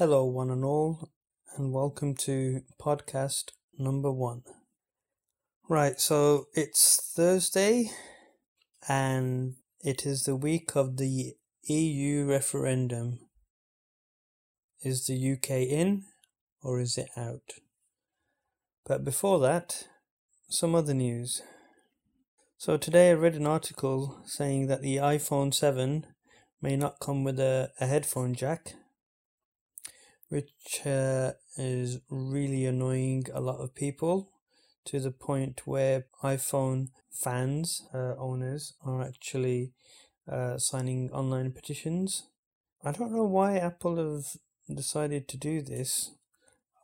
Hello, 0.00 0.24
one 0.24 0.50
and 0.50 0.64
all, 0.64 1.10
and 1.58 1.74
welcome 1.74 2.14
to 2.14 2.62
podcast 2.80 3.50
number 3.78 4.10
one. 4.10 4.44
Right, 5.68 6.00
so 6.00 6.46
it's 6.54 7.12
Thursday, 7.14 7.90
and 8.88 9.56
it 9.84 10.06
is 10.06 10.22
the 10.22 10.36
week 10.36 10.74
of 10.74 10.96
the 10.96 11.34
EU 11.64 12.24
referendum. 12.24 13.18
Is 14.82 15.06
the 15.06 15.32
UK 15.32 15.68
in 15.68 16.04
or 16.62 16.80
is 16.80 16.96
it 16.96 17.10
out? 17.14 17.52
But 18.86 19.04
before 19.04 19.38
that, 19.40 19.86
some 20.48 20.74
other 20.74 20.94
news. 20.94 21.42
So 22.56 22.78
today 22.78 23.10
I 23.10 23.12
read 23.16 23.34
an 23.34 23.46
article 23.46 24.22
saying 24.24 24.66
that 24.68 24.80
the 24.80 24.96
iPhone 24.96 25.52
7 25.52 26.06
may 26.62 26.76
not 26.76 27.00
come 27.00 27.22
with 27.22 27.38
a, 27.38 27.72
a 27.78 27.86
headphone 27.86 28.34
jack, 28.34 28.76
which 30.30 30.86
uh, 30.86 31.32
is 31.56 31.98
really 32.08 32.64
annoying 32.64 33.26
a 33.34 33.40
lot 33.40 33.58
of 33.58 33.74
people 33.74 34.30
to 34.86 35.00
the 35.00 35.10
point 35.10 35.62
where 35.66 36.06
iPhone 36.22 36.88
fans, 37.10 37.82
uh, 37.92 38.14
owners, 38.16 38.74
are 38.84 39.02
actually 39.02 39.72
uh, 40.30 40.56
signing 40.56 41.10
online 41.10 41.52
petitions. 41.52 42.28
I 42.84 42.92
don't 42.92 43.12
know 43.12 43.24
why 43.24 43.58
Apple 43.58 43.96
have 43.96 44.36
decided 44.74 45.28
to 45.28 45.36
do 45.36 45.62
this. 45.62 46.12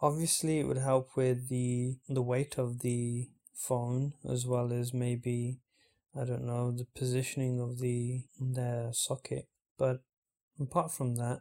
Obviously, 0.03 0.59
it 0.59 0.67
would 0.67 0.78
help 0.78 1.17
with 1.17 1.48
the 1.48 1.97
the 2.09 2.23
weight 2.23 2.59
of 2.59 2.81
the 2.81 3.28
phone 3.55 4.12
as 4.28 4.45
well 4.45 4.73
as 4.73 4.92
maybe 4.92 5.61
I 6.15 6.25
don't 6.25 6.45
know 6.45 6.73
the 6.73 6.87
positioning 6.97 7.61
of 7.61 7.78
the 7.78 8.25
their 8.41 8.91
socket. 8.92 9.47
But 9.78 10.01
apart 10.61 10.92
from 10.92 11.15
that, 11.15 11.41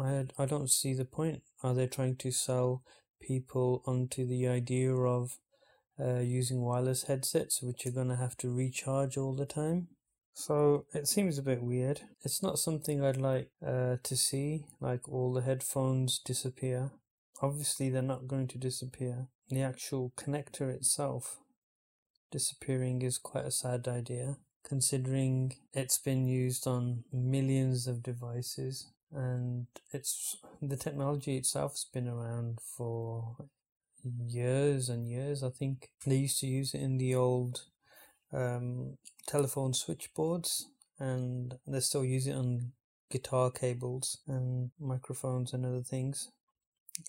I 0.00 0.26
I 0.38 0.46
don't 0.46 0.70
see 0.70 0.94
the 0.94 1.04
point. 1.04 1.42
Are 1.62 1.74
they 1.74 1.86
trying 1.86 2.16
to 2.16 2.30
sell 2.30 2.82
people 3.20 3.82
onto 3.86 4.26
the 4.26 4.48
idea 4.48 4.94
of 4.94 5.38
uh, 5.98 6.18
using 6.18 6.60
wireless 6.62 7.04
headsets, 7.04 7.62
which 7.62 7.86
are 7.86 7.92
going 7.92 8.08
to 8.08 8.16
have 8.16 8.36
to 8.38 8.50
recharge 8.50 9.16
all 9.16 9.34
the 9.34 9.46
time? 9.46 9.88
So 10.34 10.86
it 10.92 11.06
seems 11.06 11.38
a 11.38 11.42
bit 11.42 11.62
weird. 11.62 12.00
It's 12.22 12.42
not 12.42 12.58
something 12.58 13.04
I'd 13.04 13.16
like 13.16 13.50
uh, 13.64 13.96
to 14.02 14.16
see, 14.16 14.64
like 14.80 15.08
all 15.08 15.32
the 15.32 15.42
headphones 15.42 16.18
disappear. 16.18 16.90
Obviously, 17.40 17.88
they're 17.88 18.02
not 18.02 18.26
going 18.26 18.48
to 18.48 18.58
disappear. 18.58 19.28
The 19.48 19.62
actual 19.62 20.12
connector 20.16 20.70
itself 20.70 21.38
disappearing 22.32 23.02
is 23.02 23.16
quite 23.18 23.44
a 23.44 23.52
sad 23.52 23.86
idea, 23.86 24.38
considering 24.64 25.54
it's 25.72 25.98
been 25.98 26.26
used 26.26 26.66
on 26.66 27.04
millions 27.12 27.86
of 27.86 28.02
devices 28.02 28.90
and 29.14 29.66
it's 29.92 30.36
the 30.60 30.76
technology 30.76 31.36
itself 31.36 31.72
has 31.72 31.86
been 31.92 32.08
around 32.08 32.58
for 32.60 33.36
years 34.26 34.88
and 34.88 35.08
years. 35.08 35.42
I 35.42 35.50
think 35.50 35.90
they 36.04 36.16
used 36.16 36.40
to 36.40 36.46
use 36.46 36.74
it 36.74 36.80
in 36.80 36.98
the 36.98 37.14
old 37.14 37.62
um, 38.32 38.98
telephone 39.26 39.72
switchboards, 39.72 40.66
and 40.98 41.54
they 41.66 41.80
still 41.80 42.04
use 42.04 42.26
it 42.26 42.34
on 42.34 42.72
guitar 43.10 43.50
cables 43.50 44.18
and 44.26 44.70
microphones 44.80 45.52
and 45.52 45.64
other 45.64 45.82
things. 45.82 46.30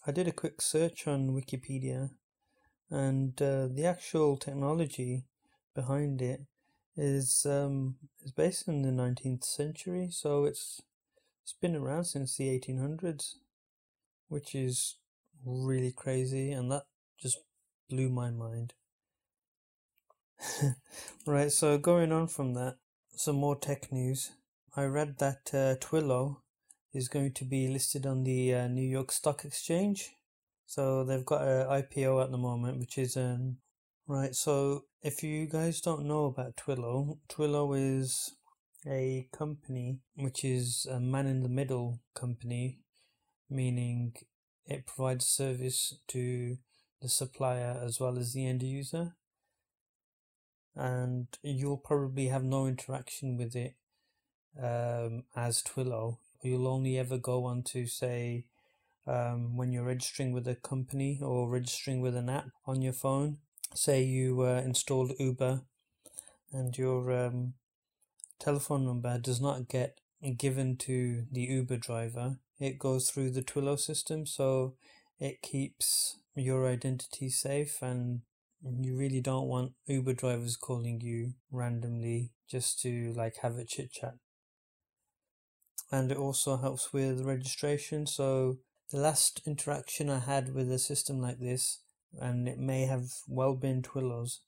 I 0.05 0.11
did 0.11 0.27
a 0.27 0.31
quick 0.31 0.61
search 0.61 1.07
on 1.07 1.29
Wikipedia, 1.29 2.11
and 2.89 3.39
uh, 3.41 3.67
the 3.67 3.85
actual 3.85 4.37
technology 4.37 5.23
behind 5.73 6.21
it 6.21 6.41
is 6.95 7.45
um, 7.49 7.95
is 8.23 8.31
based 8.31 8.67
in 8.67 8.83
the 8.83 8.89
19th 8.89 9.43
century, 9.43 10.09
so 10.11 10.45
it's 10.45 10.81
it's 11.45 11.53
been 11.53 11.75
around 11.75 12.05
since 12.05 12.37
the 12.37 12.45
1800s, 12.59 13.35
which 14.29 14.55
is 14.55 14.97
really 15.45 15.91
crazy, 15.91 16.51
and 16.51 16.71
that 16.71 16.87
just 17.21 17.37
blew 17.87 18.09
my 18.09 18.31
mind. 18.31 18.73
right, 21.27 21.51
so 21.51 21.77
going 21.77 22.11
on 22.11 22.29
from 22.29 22.55
that, 22.55 22.77
some 23.15 23.35
more 23.35 23.55
tech 23.55 23.91
news. 23.91 24.31
I 24.75 24.85
read 24.85 25.19
that 25.19 25.51
uh, 25.53 25.75
Twilio 25.79 26.37
is 26.95 27.07
going 27.09 27.33
to 27.33 27.45
be 27.45 27.67
listed 27.67 28.07
on 28.07 28.23
the 28.23 28.55
uh, 28.55 28.67
New 28.67 28.89
York 28.89 29.11
Stock 29.11 29.45
Exchange. 29.45 30.15
So 30.65 31.03
they've 31.03 31.23
got 31.23 31.43
an 31.43 31.67
IPO 31.67 32.23
at 32.23 32.31
the 32.31 32.39
moment, 32.39 32.79
which 32.79 32.97
is 32.97 33.15
um 33.17 33.57
right. 34.07 34.33
So 34.33 34.85
if 35.03 35.21
you 35.21 35.45
guys 35.45 35.79
don't 35.79 36.07
know 36.07 36.25
about 36.25 36.57
Twilio, 36.57 37.19
Twilio 37.29 37.99
is 38.01 38.33
a 38.87 39.27
company 39.31 39.99
which 40.15 40.43
is 40.43 40.87
a 40.89 40.99
man 40.99 41.25
in 41.27 41.43
the 41.43 41.49
middle 41.49 41.99
company, 42.13 42.79
meaning 43.49 44.13
it 44.65 44.85
provides 44.85 45.25
service 45.25 45.95
to 46.07 46.57
the 47.01 47.09
supplier 47.09 47.79
as 47.83 47.99
well 47.99 48.17
as 48.17 48.33
the 48.33 48.47
end 48.47 48.63
user 48.63 49.13
and 50.75 51.27
you'll 51.41 51.77
probably 51.77 52.27
have 52.27 52.43
no 52.43 52.67
interaction 52.67 53.37
with 53.37 53.55
it 53.55 53.75
um, 54.61 55.23
as 55.35 55.63
Twilio. 55.63 56.17
You'll 56.41 56.67
only 56.67 56.97
ever 56.97 57.17
go 57.17 57.45
on 57.45 57.63
to 57.63 57.87
say 57.87 58.45
um, 59.07 59.55
when 59.55 59.71
you're 59.71 59.85
registering 59.85 60.33
with 60.33 60.47
a 60.47 60.55
company 60.55 61.19
or 61.21 61.49
registering 61.49 62.01
with 62.01 62.15
an 62.15 62.29
app 62.29 62.49
on 62.65 62.81
your 62.81 62.93
phone. 62.93 63.37
Say 63.73 64.03
you 64.03 64.41
uh, 64.41 64.61
installed 64.63 65.13
Uber 65.17 65.61
and 66.51 66.77
your 66.77 67.11
um, 67.11 67.53
telephone 68.39 68.85
number 68.85 69.17
does 69.17 69.41
not 69.41 69.67
get 69.67 69.99
given 70.37 70.77
to 70.77 71.25
the 71.31 71.41
Uber 71.41 71.77
driver. 71.77 72.37
It 72.59 72.79
goes 72.79 73.09
through 73.09 73.31
the 73.31 73.41
Twilio 73.41 73.79
system, 73.79 74.25
so 74.25 74.75
it 75.19 75.41
keeps 75.41 76.17
your 76.35 76.67
identity 76.67 77.29
safe 77.29 77.81
and 77.81 78.21
you 78.79 78.97
really 78.97 79.21
don't 79.21 79.47
want 79.47 79.73
Uber 79.85 80.13
drivers 80.13 80.57
calling 80.57 80.99
you 81.01 81.33
randomly 81.51 82.31
just 82.49 82.79
to 82.81 83.13
like 83.15 83.37
have 83.41 83.57
a 83.57 83.65
chit 83.65 83.91
chat. 83.91 84.15
And 85.91 86.11
it 86.11 86.17
also 86.17 86.57
helps 86.57 86.91
with 86.91 87.21
registration. 87.21 88.07
So 88.07 88.57
the 88.91 88.97
last 88.97 89.41
interaction 89.45 90.09
I 90.09 90.19
had 90.19 90.53
with 90.53 90.71
a 90.71 90.79
system 90.79 91.21
like 91.21 91.39
this, 91.39 91.81
and 92.19 92.47
it 92.47 92.57
may 92.57 92.85
have 92.85 93.05
well 93.27 93.55
been 93.55 93.81
Twilio's, 93.81 94.41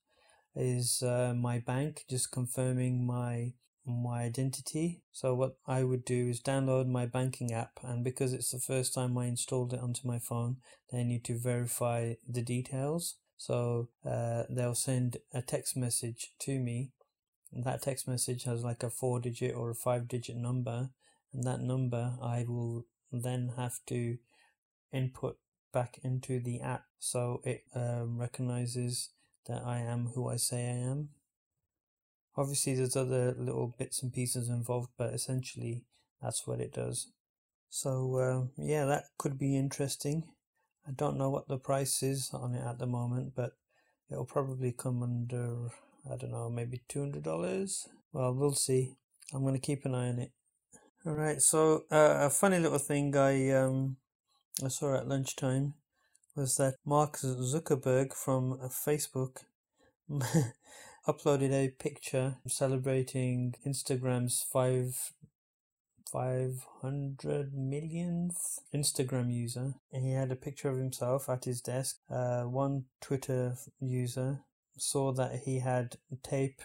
is 0.56 1.04
uh, 1.04 1.34
my 1.38 1.60
bank 1.60 2.04
just 2.10 2.32
confirming 2.32 3.06
my 3.06 3.54
my 3.88 4.24
identity. 4.24 5.02
So 5.12 5.34
what 5.34 5.58
I 5.66 5.84
would 5.84 6.06
do 6.06 6.28
is 6.28 6.42
download 6.42 6.88
my 6.88 7.06
banking 7.06 7.54
app, 7.54 7.80
and 7.84 8.04
because 8.04 8.34
it's 8.34 8.52
the 8.52 8.60
first 8.60 8.94
time 8.94 9.18
I 9.18 9.26
installed 9.26 9.74
it 9.74 9.80
onto 9.80 10.08
my 10.08 10.20
phone, 10.20 10.58
they 10.92 11.04
need 11.04 11.24
to 11.26 11.40
verify 11.40 12.16
the 12.28 12.42
details. 12.42 13.16
So 13.38 13.90
uh, 14.06 14.44
they'll 14.50 14.76
send 14.76 15.18
a 15.34 15.42
text 15.42 15.78
message 15.78 16.32
to 16.40 16.60
me. 16.60 16.92
That 17.54 17.82
text 17.82 18.08
message 18.08 18.44
has 18.44 18.64
like 18.64 18.84
a 18.84 18.90
four 18.90 19.20
digit 19.20 19.56
or 19.56 19.70
a 19.70 19.76
five 19.76 20.08
digit 20.08 20.36
number. 20.36 20.90
And 21.34 21.44
that 21.46 21.62
number 21.62 22.14
I 22.22 22.46
will 22.48 22.86
then 23.12 23.54
have 23.58 23.80
to 23.88 24.18
input 24.92 25.38
back 25.74 26.00
into 26.04 26.40
the 26.40 26.62
app 26.62 26.86
so 27.00 27.42
it 27.44 27.64
um, 27.76 28.18
recognizes 28.18 29.10
that 29.48 29.62
I 29.66 29.80
am 29.80 30.12
who 30.16 30.28
I 30.28 30.38
say 30.38 30.66
I 30.66 30.90
am. 30.90 31.10
Obviously, 32.38 32.76
there's 32.76 32.96
other 32.96 33.34
little 33.38 33.76
bits 33.78 34.04
and 34.04 34.14
pieces 34.14 34.50
involved, 34.50 34.90
but 34.98 35.14
essentially, 35.14 35.84
that's 36.22 36.46
what 36.46 36.62
it 36.62 36.74
does. 36.74 37.12
So, 37.70 38.16
uh, 38.18 38.64
yeah, 38.64 38.86
that 38.86 39.06
could 39.18 39.38
be 39.40 39.58
interesting. 39.58 40.24
I 40.88 40.92
don't 40.92 41.18
know 41.18 41.30
what 41.30 41.48
the 41.48 41.58
price 41.58 42.04
is 42.04 42.30
on 42.34 42.54
it 42.56 42.66
at 42.66 42.80
the 42.80 42.86
moment, 42.86 43.34
but 43.36 43.54
it'll 44.10 44.26
probably 44.26 44.72
come 44.72 45.04
under, 45.04 45.70
I 46.10 46.16
don't 46.16 46.32
know, 46.32 46.50
maybe 46.50 46.82
$200. 46.88 47.90
Well, 48.14 48.34
we'll 48.34 48.54
see. 48.54 48.96
I'm 49.34 49.42
going 49.42 49.56
to 49.56 49.60
keep 49.60 49.84
an 49.86 49.96
eye 49.96 50.10
on 50.10 50.20
it. 50.20 50.32
All 51.06 51.14
right, 51.14 51.42
so 51.42 51.86
uh, 51.92 52.18
a 52.22 52.30
funny 52.30 52.60
little 52.60 52.80
thing 52.80 53.16
I 53.16 53.52
um 53.52 53.98
I 54.64 54.68
saw 54.70 54.96
at 54.98 55.08
lunchtime 55.08 55.76
was 56.36 56.58
that 56.58 56.76
Mark 56.86 57.18
Zuckerberg 57.18 58.14
from 58.14 58.60
Facebook 58.86 59.38
uploaded 61.08 61.52
a 61.52 61.70
picture 61.70 62.38
celebrating 62.48 63.56
Instagram's 63.66 64.46
five 64.52 65.14
500 66.12 67.54
millionth 67.54 68.60
Instagram 68.74 69.34
user. 69.34 69.76
He 69.92 70.14
had 70.14 70.32
a 70.32 70.36
picture 70.36 70.70
of 70.70 70.78
himself 70.78 71.30
at 71.30 71.46
his 71.46 71.62
desk. 71.62 71.98
Uh, 72.10 72.44
one 72.44 72.86
Twitter 73.02 73.58
user 73.80 74.42
saw 74.78 75.12
that 75.14 75.42
he 75.46 75.60
had 75.60 75.98
tape 76.24 76.62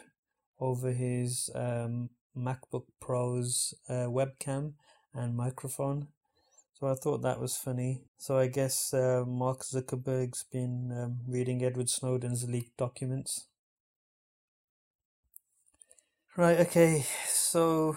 over 0.61 0.93
his 0.93 1.51
um, 1.55 2.11
MacBook 2.37 2.85
Pro's 3.01 3.75
uh, 3.89 4.07
webcam 4.07 4.75
and 5.15 5.37
microphone. 5.37 6.09
So 6.75 6.89
I 6.89 6.95
thought 6.95 7.23
that 7.23 7.41
was 7.41 7.57
funny. 7.57 8.03
So 8.19 8.39
I 8.39 8.47
guess 8.47 8.95
uh, 8.95 9.25
Mark 9.27 9.63
Zuckerberg's 9.63 10.45
been 10.45 10.91
um, 10.93 11.21
reading 11.27 11.65
Edward 11.65 11.89
Snowden's 11.89 12.49
leaked 12.49 12.77
documents. 12.77 13.47
Right, 16.37 16.59
okay, 16.61 17.07
so 17.27 17.97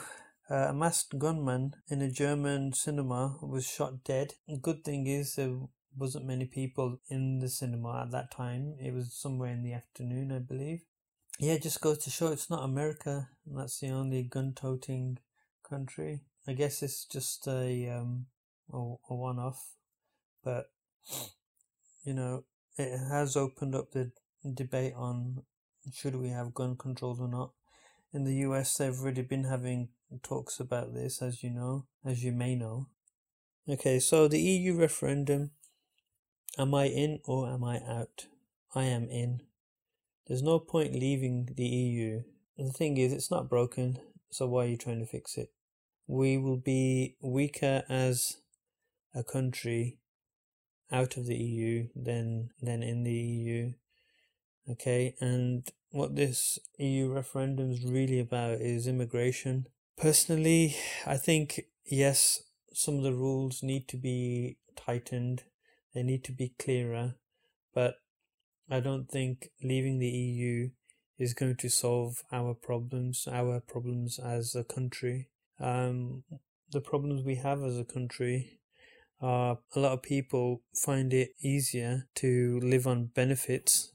Uh, 0.50 0.70
a 0.70 0.74
masked 0.74 1.18
gunman 1.20 1.76
in 1.90 2.02
a 2.04 2.12
German 2.12 2.72
cinema 2.74 3.38
was 3.42 3.66
shot 3.68 4.04
dead. 4.04 4.36
Good 4.62 4.84
thing 4.86 5.08
is 5.08 5.36
there 5.36 5.58
wasn't 5.98 6.26
many 6.28 6.46
people 6.46 7.00
in 7.10 7.40
the 7.40 7.50
cinema 7.50 8.04
at 8.04 8.12
that 8.12 8.32
time. 8.32 8.76
It 8.80 8.94
was 8.94 9.14
somewhere 9.14 9.52
in 9.52 9.64
the 9.64 9.74
afternoon, 9.74 10.32
I 10.32 10.40
believe. 10.40 10.82
Yeah, 11.40 11.58
just 11.58 11.82
goes 11.82 12.00
to 12.06 12.12
show 12.12 12.28
it's 12.34 12.50
not 12.50 12.64
America. 12.64 13.30
That's 13.48 13.80
the 13.80 13.90
only 13.90 14.24
gun-toting 14.24 15.20
country. 15.64 16.22
I 16.48 16.54
guess 16.54 16.84
it's 16.84 17.06
just 17.06 17.48
a 17.48 17.90
um 17.90 18.28
a, 18.74 18.78
a 18.78 19.16
one-off, 19.16 19.62
but 20.44 20.72
you 22.04 22.14
know 22.14 22.44
it 22.78 22.98
has 23.10 23.36
opened 23.36 23.76
up 23.76 23.92
the 23.92 24.12
debate 24.54 24.94
on 24.96 25.44
should 25.94 26.16
we 26.16 26.30
have 26.30 26.54
gun 26.54 26.76
controls 26.78 27.20
or 27.20 27.28
not. 27.28 27.52
In 28.16 28.24
the 28.24 28.36
US, 28.48 28.78
they've 28.78 28.98
already 28.98 29.24
been 29.24 29.44
having 29.44 29.90
talks 30.24 30.62
about 30.62 30.94
this, 30.94 31.22
as 31.22 31.44
you 31.44 31.50
know, 31.50 31.86
as 32.06 32.24
you 32.24 32.32
may 32.32 32.56
know. 32.56 32.88
Okay, 33.68 34.00
so 34.00 34.30
the 34.30 34.40
EU 34.40 34.74
referendum. 34.74 35.52
Am 36.58 36.74
I 36.74 36.86
in 36.86 37.20
or 37.26 37.50
am 37.50 37.66
I 37.66 37.82
out? 37.86 38.28
I 38.74 38.84
am 38.84 39.10
in. 39.10 39.42
There's 40.28 40.42
no 40.42 40.60
point 40.60 40.94
leaving 40.94 41.50
the 41.58 41.66
EU. 41.66 42.22
The 42.58 42.72
thing 42.72 42.96
is, 42.96 43.12
it's 43.12 43.30
not 43.30 43.50
broken, 43.50 44.00
so 44.32 44.48
why 44.48 44.64
are 44.64 44.70
you 44.70 44.78
trying 44.78 45.02
to 45.02 45.06
fix 45.06 45.38
it? 45.38 45.50
We 46.08 46.38
will 46.38 46.56
be 46.56 47.18
weaker 47.22 47.84
as 47.90 48.38
a 49.14 49.26
country 49.26 49.98
out 50.90 51.18
of 51.18 51.26
the 51.26 51.36
EU 51.36 51.90
than 51.94 52.52
than 52.62 52.82
in 52.82 53.04
the 53.04 53.12
EU. 53.12 53.74
Okay, 54.70 55.16
and 55.20 55.68
what 55.92 56.16
this 56.16 56.58
EU 56.80 57.14
referendum 57.14 57.72
is 57.72 57.86
really 57.86 58.20
about 58.20 58.62
is 58.62 58.88
immigration. 58.88 59.68
Personally, 59.96 60.76
I 61.06 61.18
think 61.18 61.62
yes, 61.86 62.42
some 62.74 62.98
of 62.98 63.04
the 63.04 63.14
rules 63.14 63.62
need 63.62 63.88
to 63.90 63.98
be 63.98 64.58
tightened, 64.76 65.44
they 65.94 66.02
need 66.02 66.24
to 66.24 66.32
be 66.32 66.56
clearer, 66.58 67.16
but 67.76 68.00
I 68.70 68.80
don't 68.80 69.08
think 69.10 69.52
leaving 69.64 70.00
the 70.00 70.10
EU 70.10 70.72
is 71.20 71.36
going 71.36 71.58
to 71.58 71.70
solve 71.70 72.24
our 72.32 72.56
problems, 72.56 73.28
our 73.32 73.60
problems 73.60 74.18
as 74.18 74.56
a 74.56 74.64
country. 74.64 75.30
Um, 75.60 76.24
the 76.72 76.82
problems 76.82 77.24
we 77.24 77.36
have 77.36 77.64
as 77.64 77.78
a 77.78 77.86
country 77.86 78.60
are 79.22 79.60
a 79.76 79.80
lot 79.80 79.94
of 79.94 80.02
people 80.02 80.64
find 80.74 81.14
it 81.14 81.36
easier 81.40 82.08
to 82.16 82.60
live 82.62 82.88
on 82.88 83.06
benefits 83.06 83.92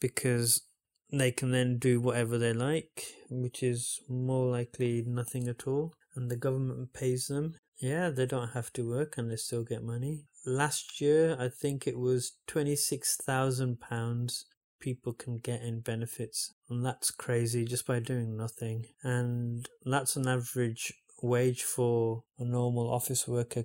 because 0.00 0.62
they 1.10 1.30
can 1.30 1.50
then 1.50 1.78
do 1.78 2.00
whatever 2.00 2.38
they 2.38 2.52
like, 2.52 3.04
which 3.30 3.62
is 3.62 4.00
more 4.08 4.46
likely 4.50 5.02
nothing 5.06 5.48
at 5.48 5.66
all, 5.66 5.94
and 6.14 6.30
the 6.30 6.36
government 6.36 6.92
pays 6.92 7.26
them. 7.26 7.54
Yeah, 7.78 8.10
they 8.10 8.26
don't 8.26 8.50
have 8.50 8.72
to 8.74 8.88
work 8.88 9.16
and 9.16 9.30
they 9.30 9.36
still 9.36 9.62
get 9.62 9.84
money. 9.84 10.24
Last 10.44 11.00
year, 11.00 11.36
I 11.38 11.48
think 11.48 11.86
it 11.86 11.98
was 11.98 12.32
£26,000 12.48 14.44
people 14.80 15.12
can 15.12 15.38
get 15.38 15.62
in 15.62 15.80
benefits, 15.80 16.54
and 16.68 16.84
that's 16.84 17.10
crazy 17.10 17.64
just 17.64 17.86
by 17.86 18.00
doing 18.00 18.36
nothing. 18.36 18.86
And 19.02 19.68
that's 19.84 20.16
an 20.16 20.28
average 20.28 20.92
wage 21.22 21.62
for 21.62 22.24
a 22.38 22.44
normal 22.44 22.92
office 22.92 23.26
worker. 23.26 23.64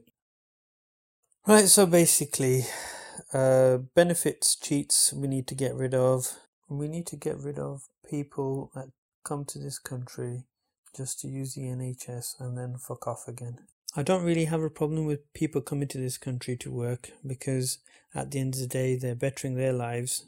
Right, 1.45 1.67
so 1.67 1.85
basically, 1.85 2.65
uh, 3.33 3.77
benefits 3.95 4.55
cheats 4.55 5.13
we 5.13 5.27
need 5.27 5.47
to 5.47 5.55
get 5.55 5.75
rid 5.75 5.93
of. 5.93 6.39
We 6.69 6.87
need 6.87 7.07
to 7.07 7.15
get 7.15 7.37
rid 7.37 7.59
of 7.59 7.83
people 8.09 8.71
that 8.75 8.89
come 9.23 9.45
to 9.45 9.59
this 9.59 9.79
country 9.79 10.43
just 10.95 11.19
to 11.21 11.27
use 11.27 11.55
the 11.55 11.61
NHS 11.61 12.39
and 12.39 12.57
then 12.57 12.77
fuck 12.77 13.07
off 13.07 13.27
again. 13.27 13.59
I 13.95 14.03
don't 14.03 14.23
really 14.23 14.45
have 14.45 14.61
a 14.61 14.69
problem 14.69 15.05
with 15.05 15.31
people 15.33 15.61
coming 15.61 15.87
to 15.89 15.97
this 15.99 16.17
country 16.17 16.57
to 16.57 16.71
work 16.71 17.11
because 17.25 17.79
at 18.15 18.31
the 18.31 18.39
end 18.39 18.55
of 18.55 18.61
the 18.61 18.67
day 18.67 18.95
they're 18.95 19.15
bettering 19.15 19.55
their 19.55 19.73
lives 19.73 20.25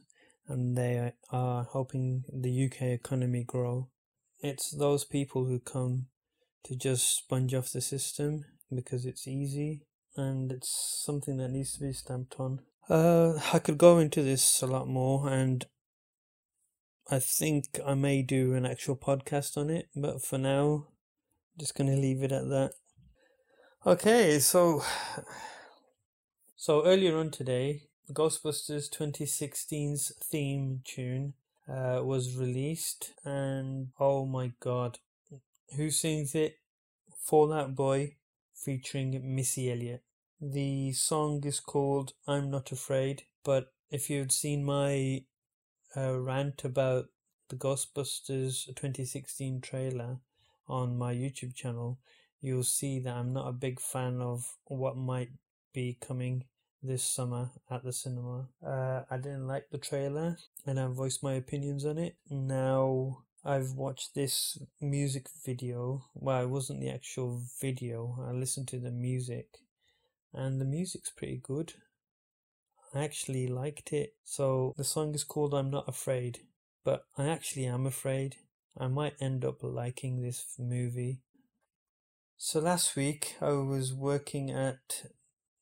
and 0.48 0.78
they 0.78 1.14
are 1.32 1.68
helping 1.72 2.24
the 2.32 2.66
UK 2.66 2.84
economy 2.84 3.44
grow. 3.44 3.90
It's 4.40 4.70
those 4.70 5.04
people 5.04 5.46
who 5.46 5.60
come 5.60 6.08
to 6.66 6.76
just 6.76 7.18
sponge 7.18 7.54
off 7.56 7.72
the 7.72 7.82
system 7.82 8.46
because 8.74 9.06
it's 9.06 9.28
easy 9.28 9.82
and 10.16 10.52
it's 10.52 11.04
something 11.04 11.38
that 11.38 11.50
needs 11.50 11.74
to 11.74 11.82
be 11.82 11.94
stamped 11.94 12.36
on. 12.40 12.60
Uh, 12.90 13.40
I 13.52 13.60
could 13.60 13.78
go 13.78 13.98
into 13.98 14.22
this 14.22 14.62
a 14.62 14.68
lot 14.68 14.88
more 14.88 15.28
and 15.28 15.66
I 17.10 17.20
think 17.20 17.80
I 17.86 17.94
may 17.94 18.22
do 18.22 18.54
an 18.54 18.66
actual 18.66 18.96
podcast 18.96 19.58
on 19.58 19.70
it, 19.70 19.90
but 19.96 20.24
for 20.24 20.38
now, 20.38 20.88
I'm 20.88 21.60
just 21.60 21.76
going 21.76 21.90
to 21.90 21.96
leave 21.96 22.24
it 22.24 22.32
at 22.32 22.50
that. 22.50 22.72
Okay, 23.86 24.40
so 24.40 24.84
so 26.56 26.84
earlier 26.84 27.16
on 27.18 27.30
today, 27.30 27.84
Ghostbusters 28.12 28.90
2016's 28.90 30.14
theme 30.24 30.82
tune 30.84 31.34
uh, 31.70 32.02
was 32.04 32.36
released, 32.36 33.14
and 33.24 33.90
oh 34.00 34.26
my 34.26 34.54
god, 34.60 34.98
who 35.76 35.92
sings 35.92 36.34
it? 36.34 36.56
Fall 37.24 37.54
Out 37.54 37.76
Boy 37.76 38.16
featuring 38.56 39.36
Missy 39.36 39.72
Elliott. 39.72 40.04
The 40.42 40.92
song 40.92 41.46
is 41.46 41.62
called 41.62 42.12
I'm 42.28 42.52
Not 42.52 42.74
Afraid, 42.74 43.24
but 43.46 43.72
if 43.90 44.10
you'd 44.10 44.34
seen 44.34 44.66
my 44.66 45.24
uh, 45.96 46.20
rant 46.20 46.66
about 46.66 47.06
the 47.48 47.56
Ghostbusters 47.56 48.66
2016 48.66 49.62
trailer 49.62 50.18
on 50.68 50.98
my 50.98 51.14
YouTube 51.14 51.56
channel, 51.56 52.00
you'll 52.42 52.64
see 52.64 53.00
that 53.00 53.16
I'm 53.16 53.32
not 53.32 53.48
a 53.48 53.54
big 53.54 53.80
fan 53.80 54.20
of 54.20 54.58
what 54.66 54.98
might 54.98 55.30
be 55.72 55.98
coming 56.02 56.44
this 56.84 57.06
summer 57.06 57.52
at 57.72 57.86
the 57.86 57.94
cinema. 57.94 58.50
Uh, 58.62 59.04
I 59.10 59.16
didn't 59.16 59.48
like 59.48 59.70
the 59.70 59.78
trailer 59.78 60.38
and 60.66 60.78
I 60.82 60.88
voiced 60.88 61.24
my 61.24 61.36
opinions 61.36 61.86
on 61.86 61.98
it. 61.98 62.18
Now 62.30 63.24
I've 63.46 63.72
watched 63.72 64.16
this 64.16 64.58
music 64.82 65.28
video. 65.46 66.04
Well, 66.14 66.44
it 66.44 66.50
wasn't 66.50 66.82
the 66.82 66.90
actual 66.90 67.42
video, 67.62 68.18
I 68.28 68.34
listened 68.34 68.68
to 68.70 68.80
the 68.80 68.92
music 68.92 69.62
and 70.36 70.60
the 70.60 70.66
music's 70.66 71.10
pretty 71.10 71.40
good. 71.42 71.74
I 72.94 73.04
actually 73.04 73.48
liked 73.48 73.92
it. 73.94 74.14
So 74.24 74.74
the 74.78 74.84
song 74.84 75.16
is 75.16 75.24
called 75.24 75.54
I'm 75.54 75.70
Not 75.72 75.88
Afraid, 75.88 76.40
but 76.84 77.06
I 77.18 77.28
actually 77.28 77.66
am 77.66 77.86
afraid. 77.86 78.38
I 78.78 78.88
might 78.88 79.16
end 79.22 79.44
up 79.44 79.64
liking 79.64 80.22
this 80.22 80.46
movie. 80.60 81.22
So 82.38 82.60
last 82.60 82.96
week 82.96 83.36
I 83.42 83.52
was 83.52 83.94
working 83.94 84.52
at 84.52 85.06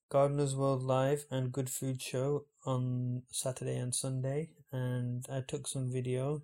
Gardener's 0.10 0.56
World 0.56 0.84
Live 0.84 1.26
and 1.32 1.52
Good 1.52 1.70
Food 1.70 2.02
Show 2.02 2.46
on 2.66 3.24
Saturday 3.30 3.78
and 3.78 3.94
Sunday, 3.94 4.50
and 4.72 5.26
I 5.32 5.42
took 5.42 5.68
some 5.68 5.92
video. 5.92 6.44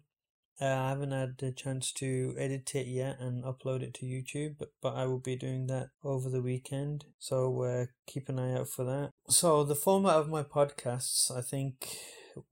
Uh, 0.62 0.66
I 0.66 0.90
haven't 0.90 1.12
had 1.12 1.42
a 1.42 1.52
chance 1.52 1.92
to 1.94 2.36
edit 2.38 2.76
it 2.76 2.88
yet 2.88 3.20
and 3.20 3.44
upload 3.44 3.82
it 3.82 3.94
to 3.96 4.06
YouTube, 4.06 4.56
but, 4.60 4.70
but 4.82 4.96
I 4.96 5.06
will 5.06 5.20
be 5.20 5.36
doing 5.36 5.68
that 5.68 5.90
over 6.04 6.30
the 6.30 6.42
weekend. 6.42 7.06
So 7.18 7.64
uh, 7.64 7.86
keep 8.06 8.28
an 8.28 8.40
eye 8.40 8.56
out 8.56 8.68
for 8.68 8.84
that. 8.84 9.12
So 9.30 9.64
the 9.64 9.76
format 9.76 10.16
of 10.16 10.28
my 10.28 10.44
podcasts, 10.44 11.32
I 11.36 11.42
think, 11.42 11.98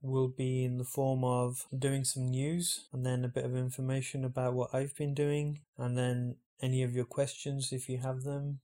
will 0.00 0.28
be 0.28 0.64
in 0.64 0.78
the 0.78 0.84
form 0.84 1.22
of 1.22 1.66
doing 1.76 2.04
some 2.04 2.30
news 2.30 2.86
and 2.92 3.04
then 3.04 3.24
a 3.24 3.28
bit 3.28 3.44
of 3.44 3.56
information 3.56 4.24
about 4.24 4.54
what 4.54 4.74
I've 4.74 4.96
been 4.96 5.14
doing, 5.14 5.60
and 5.76 5.96
then 5.96 6.36
any 6.62 6.82
of 6.82 6.94
your 6.94 7.04
questions 7.04 7.72
if 7.72 7.88
you 7.88 7.98
have 7.98 8.22
them. 8.22 8.60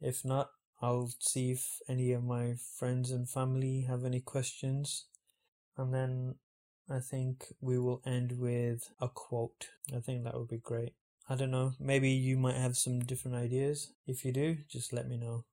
If 0.00 0.24
not, 0.24 0.50
I'll 0.80 1.10
see 1.20 1.52
if 1.52 1.78
any 1.88 2.12
of 2.12 2.24
my 2.24 2.54
friends 2.78 3.12
and 3.12 3.30
family 3.30 3.86
have 3.88 4.04
any 4.04 4.20
questions. 4.20 5.06
And 5.76 5.94
then 5.94 6.34
I 6.92 7.00
think 7.00 7.46
we 7.62 7.78
will 7.78 8.02
end 8.04 8.38
with 8.38 8.90
a 9.00 9.08
quote. 9.08 9.70
I 9.96 10.00
think 10.00 10.22
that 10.24 10.34
would 10.38 10.48
be 10.48 10.58
great. 10.58 10.92
I 11.28 11.34
don't 11.34 11.50
know, 11.50 11.72
maybe 11.80 12.10
you 12.10 12.36
might 12.36 12.56
have 12.56 12.76
some 12.76 13.00
different 13.00 13.36
ideas. 13.36 13.92
If 14.06 14.24
you 14.24 14.32
do, 14.32 14.58
just 14.68 14.92
let 14.92 15.08
me 15.08 15.16
know. 15.16 15.44